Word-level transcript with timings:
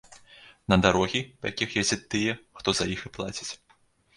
На 0.73 0.77
дарогі, 0.85 1.21
па 1.43 1.51
якіх 1.51 1.75
ездзяць 1.81 2.01
тыя, 2.15 2.33
хто 2.63 2.69
за 2.81 2.85
іх 2.95 3.07
і 3.11 3.13
плаціць. 3.19 3.51